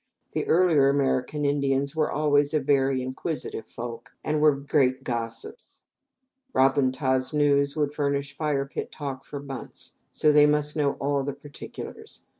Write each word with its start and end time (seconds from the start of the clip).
The 0.31 0.47
earlier 0.47 0.89
American 0.89 1.45
Indians 1.45 1.95
were 1.95 2.09
always 2.11 2.55
a 2.55 2.59
very 2.59 3.03
inquisitive 3.03 3.67
folk, 3.67 4.13
and 4.23 4.41
were 4.41 4.55
great 4.55 5.03
gossips. 5.03 5.77
Ra 6.53 6.73
bun 6.73 6.91
ta's 6.91 7.33
news 7.33 7.75
would 7.75 7.93
furnish 7.93 8.35
fire 8.35 8.65
pit 8.65 8.91
talk 8.91 9.23
for 9.23 9.39
months, 9.39 9.93
so 10.09 10.31
they 10.31 10.47
must 10.47 10.75
know 10.75 10.93
all 10.93 11.21
the 11.21 11.33
particulars. 11.33 12.25